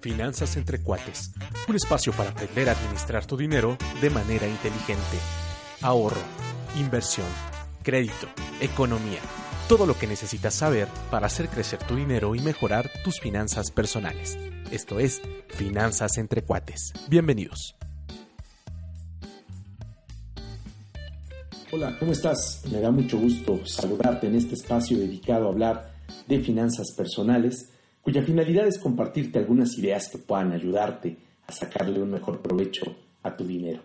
[0.00, 1.32] Finanzas entre cuates.
[1.68, 5.18] Un espacio para aprender a administrar tu dinero de manera inteligente.
[5.82, 6.20] Ahorro,
[6.78, 7.26] inversión,
[7.82, 8.28] crédito,
[8.60, 9.20] economía.
[9.68, 14.38] Todo lo que necesitas saber para hacer crecer tu dinero y mejorar tus finanzas personales.
[14.70, 16.92] Esto es Finanzas entre cuates.
[17.08, 17.74] Bienvenidos.
[21.72, 22.62] Hola, ¿cómo estás?
[22.70, 25.90] Me da mucho gusto saludarte en este espacio dedicado a hablar
[26.28, 27.72] de finanzas personales
[28.06, 33.36] cuya finalidad es compartirte algunas ideas que puedan ayudarte a sacarle un mejor provecho a
[33.36, 33.82] tu dinero.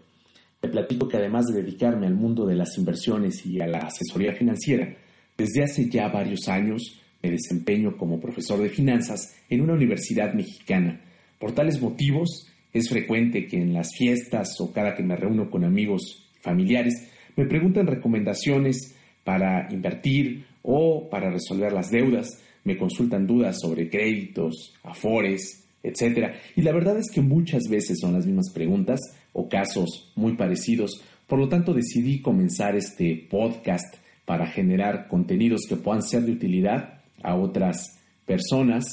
[0.59, 4.33] Te platico que además de dedicarme al mundo de las inversiones y a la asesoría
[4.33, 4.95] financiera,
[5.35, 11.01] desde hace ya varios años me desempeño como profesor de finanzas en una universidad mexicana.
[11.39, 15.63] Por tales motivos, es frecuente que en las fiestas o cada que me reúno con
[15.63, 16.93] amigos y familiares
[17.35, 24.73] me preguntan recomendaciones para invertir o para resolver las deudas me consultan dudas sobre créditos,
[24.83, 26.33] afores, etc.
[26.55, 28.99] Y la verdad es que muchas veces son las mismas preguntas
[29.33, 31.01] o casos muy parecidos.
[31.27, 37.01] Por lo tanto, decidí comenzar este podcast para generar contenidos que puedan ser de utilidad
[37.23, 38.85] a otras personas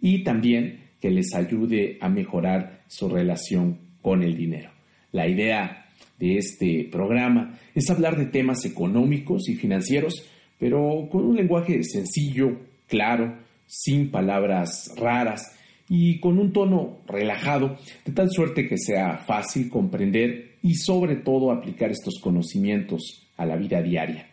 [0.00, 4.70] y también que les ayude a mejorar su relación con el dinero.
[5.12, 5.86] La idea
[6.18, 10.24] de este programa es hablar de temas económicos y financieros,
[10.58, 15.56] pero con un lenguaje sencillo, claro, sin palabras raras
[15.88, 21.52] y con un tono relajado, de tal suerte que sea fácil comprender y sobre todo
[21.52, 24.28] aplicar estos conocimientos a la vida diaria.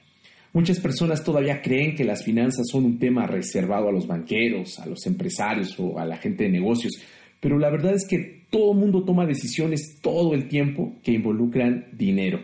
[0.54, 4.86] Muchas personas todavía creen que las finanzas son un tema reservado a los banqueros, a
[4.86, 6.94] los empresarios o a la gente de negocios,
[7.40, 12.40] pero la verdad es que todo mundo toma decisiones todo el tiempo que involucran dinero.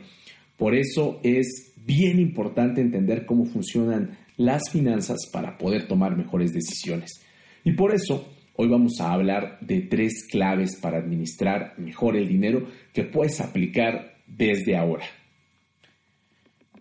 [0.57, 7.21] Por eso es bien importante entender cómo funcionan las finanzas para poder tomar mejores decisiones.
[7.65, 12.65] Y por eso hoy vamos a hablar de tres claves para administrar mejor el dinero
[12.93, 15.03] que puedes aplicar desde ahora.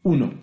[0.04, 0.34] 1.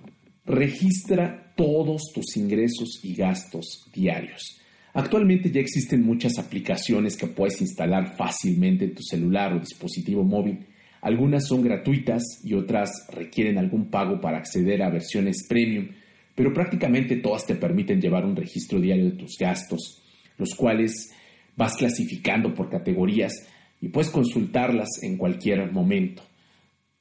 [0.46, 4.60] Registra todos tus ingresos y gastos diarios.
[4.94, 10.68] Actualmente ya existen muchas aplicaciones que puedes instalar fácilmente en tu celular o dispositivo móvil.
[11.00, 15.88] Algunas son gratuitas y otras requieren algún pago para acceder a versiones premium
[16.36, 20.04] pero prácticamente todas te permiten llevar un registro diario de tus gastos,
[20.38, 21.12] los cuales
[21.56, 23.34] vas clasificando por categorías
[23.82, 26.22] y puedes consultarlas en cualquier momento.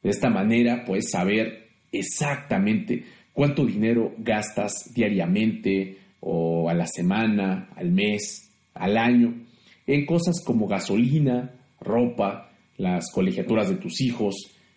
[0.03, 7.91] De esta manera puedes saber exactamente cuánto dinero gastas diariamente o a la semana, al
[7.91, 9.35] mes, al año,
[9.87, 14.35] en cosas como gasolina, ropa, las colegiaturas de tus hijos,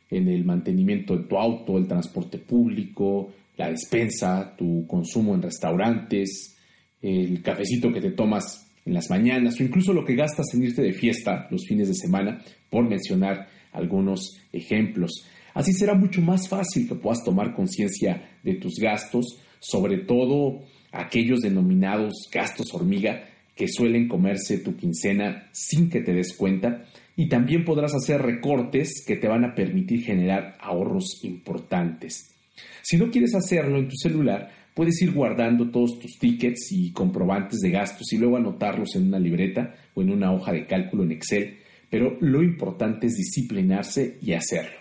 [0.10, 6.56] en el mantenimiento de tu auto, el transporte público, la despensa, tu consumo en restaurantes,
[7.02, 10.82] el cafecito que te tomas en las mañanas o incluso lo que gastas en irte
[10.82, 15.26] de fiesta los fines de semana, por mencionar algunos ejemplos.
[15.54, 21.40] Así será mucho más fácil que puedas tomar conciencia de tus gastos, sobre todo aquellos
[21.40, 23.26] denominados gastos hormiga
[23.56, 26.86] que suelen comerse tu quincena sin que te des cuenta
[27.16, 32.37] y también podrás hacer recortes que te van a permitir generar ahorros importantes.
[32.82, 37.60] Si no quieres hacerlo en tu celular, puedes ir guardando todos tus tickets y comprobantes
[37.62, 41.12] de gastos y luego anotarlos en una libreta o en una hoja de cálculo en
[41.12, 41.58] Excel,
[41.90, 44.78] pero lo importante es disciplinarse y hacerlo.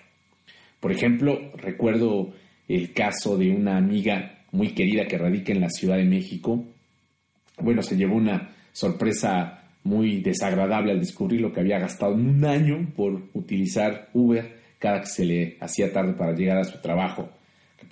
[0.81, 2.35] Por ejemplo, recuerdo
[2.69, 6.65] el caso de una amiga muy querida que radica en la Ciudad de México.
[7.59, 12.45] Bueno, se llevó una sorpresa muy desagradable al descubrir lo que había gastado en un
[12.45, 17.31] año por utilizar Uber cada que se le hacía tarde para llegar a su trabajo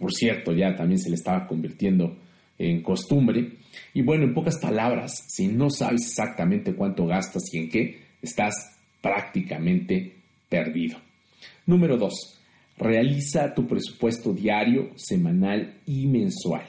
[0.05, 2.19] por cierto ya también se le estaba convirtiendo
[2.59, 3.55] en costumbre.
[3.95, 8.53] Y bueno, en pocas palabras, si no sabes exactamente cuánto gastas y en qué, estás
[9.01, 10.15] prácticamente
[10.47, 10.99] perdido.
[11.65, 12.13] Número 2.
[12.77, 16.67] Realiza tu presupuesto diario, semanal y mensual.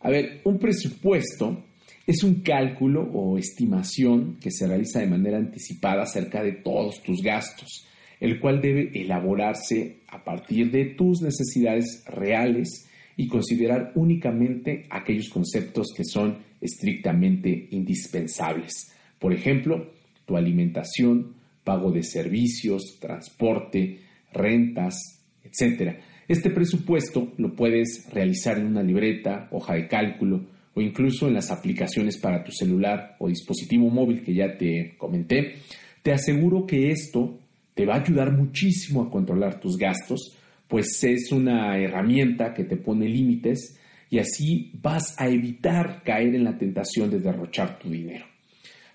[0.00, 1.66] A ver, un presupuesto
[2.06, 7.20] es un cálculo o estimación que se realiza de manera anticipada acerca de todos tus
[7.20, 7.86] gastos
[8.20, 15.88] el cual debe elaborarse a partir de tus necesidades reales y considerar únicamente aquellos conceptos
[15.96, 18.92] que son estrictamente indispensables.
[19.18, 19.92] Por ejemplo,
[20.24, 21.34] tu alimentación,
[21.64, 23.98] pago de servicios, transporte,
[24.32, 25.96] rentas, etc.
[26.28, 31.50] Este presupuesto lo puedes realizar en una libreta, hoja de cálculo o incluso en las
[31.50, 35.56] aplicaciones para tu celular o dispositivo móvil que ya te comenté.
[36.02, 37.38] Te aseguro que esto
[37.78, 40.36] te va a ayudar muchísimo a controlar tus gastos,
[40.66, 43.78] pues es una herramienta que te pone límites
[44.10, 48.26] y así vas a evitar caer en la tentación de derrochar tu dinero.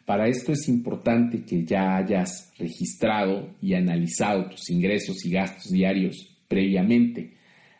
[0.05, 6.35] Para esto es importante que ya hayas registrado y analizado tus ingresos y gastos diarios
[6.49, 7.35] previamente.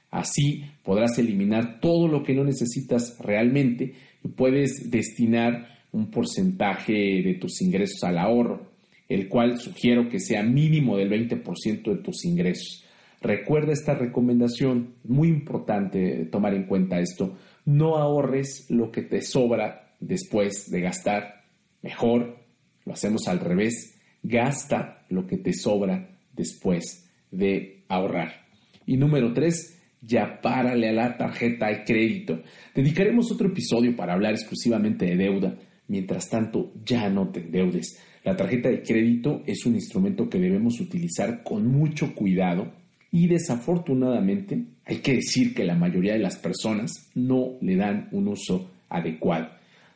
[0.10, 7.34] Así podrás eliminar todo lo que no necesitas realmente y puedes destinar un porcentaje de
[7.42, 8.73] tus ingresos al ahorro,
[9.10, 12.86] el cual sugiero que sea mínimo del 20% de tus ingresos.
[13.22, 19.96] Recuerda esta recomendación, muy importante tomar en cuenta esto, no ahorres lo que te sobra
[20.00, 21.44] después de gastar,
[21.82, 22.40] mejor
[22.86, 28.44] lo hacemos al revés, gasta lo que te sobra después de ahorrar.
[28.86, 32.42] Y número tres, ya párale a la tarjeta de crédito.
[32.76, 35.58] Dedicaremos otro episodio para hablar exclusivamente de deuda.
[35.88, 38.00] Mientras tanto, ya no te endeudes.
[38.24, 42.72] La tarjeta de crédito es un instrumento que debemos utilizar con mucho cuidado
[43.12, 48.30] y desafortunadamente hay que decir que la mayoría de las personas no le dan un
[48.30, 49.50] uso adecuado.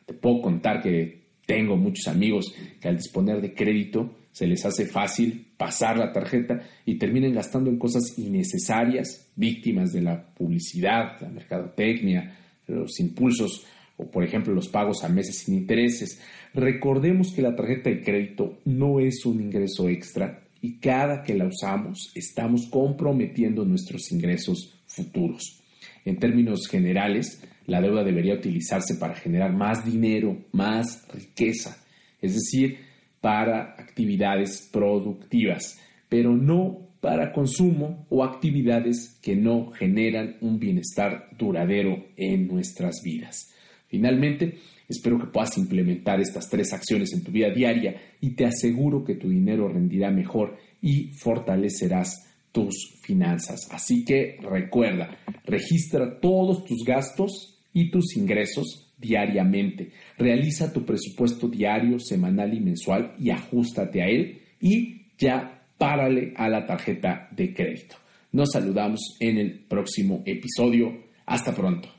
[0.04, 4.86] Te puedo contar que tengo muchos amigos que al disponer de crédito se les hace
[4.86, 11.28] fácil pasar la tarjeta y terminan gastando en cosas innecesarias, víctimas de la publicidad, la
[11.28, 12.36] mercadotecnia,
[12.66, 13.66] los impulsos
[13.98, 16.20] o por ejemplo los pagos a meses sin intereses.
[16.54, 21.46] Recordemos que la tarjeta de crédito no es un ingreso extra y cada que la
[21.46, 25.60] usamos estamos comprometiendo nuestros ingresos futuros.
[26.04, 31.76] En términos generales, la deuda debería utilizarse para generar más dinero, más riqueza,
[32.22, 32.78] es decir,
[33.20, 35.78] para actividades productivas,
[36.08, 43.54] pero no para consumo o actividades que no generan un bienestar duradero en nuestras vidas.
[43.88, 44.58] Finalmente,
[44.88, 49.14] espero que puedas implementar estas tres acciones en tu vida diaria y te aseguro que
[49.14, 53.68] tu dinero rendirá mejor y fortalecerás tus finanzas.
[53.70, 59.92] Así que recuerda, registra todos tus gastos y tus ingresos diariamente.
[60.16, 66.48] Realiza tu presupuesto diario, semanal y mensual y ajustate a él y ya párale a
[66.48, 67.96] la tarjeta de crédito.
[68.32, 71.08] Nos saludamos en el próximo episodio.
[71.24, 71.97] Hasta pronto.